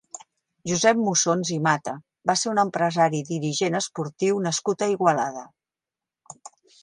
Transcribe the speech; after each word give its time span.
Josep 0.69 0.99
Mussons 1.07 1.51
i 1.55 1.57
Mata 1.67 1.93
va 2.31 2.35
ser 2.43 2.49
un 2.53 2.61
empresari 2.63 3.21
i 3.23 3.27
dirigent 3.33 3.79
esportiu 3.81 4.41
nascut 4.49 4.85
a 4.87 4.91
Igualada. 4.95 5.45